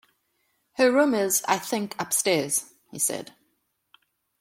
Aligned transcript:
"Her 0.77 0.91
room 0.91 1.13
is, 1.13 1.43
I 1.47 1.59
think, 1.59 1.93
upstairs," 2.01 2.73
he 2.89 2.97
said. 2.97 3.35